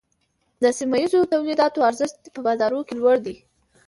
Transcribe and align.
د 0.61 0.63
سیمه 0.77 0.97
ییزو 1.01 1.29
تولیداتو 1.31 1.85
ارزښت 1.89 2.17
په 2.35 2.39
بازار 2.47 2.71
کې 2.87 2.93
لوړ 3.01 3.15
دی۔ 3.25 3.35